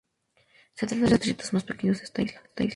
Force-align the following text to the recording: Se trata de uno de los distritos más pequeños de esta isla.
Se 0.73 0.87
trata 0.87 0.95
de 0.95 1.01
uno 1.01 1.05
de 1.05 1.11
los 1.11 1.19
distritos 1.19 1.53
más 1.53 1.63
pequeños 1.63 1.99
de 1.99 2.05
esta 2.05 2.23
isla. 2.23 2.41